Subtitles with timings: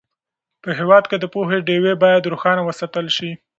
[0.63, 3.31] په هېواد کې د پوهې ډېوې باید روښانه وساتل سي.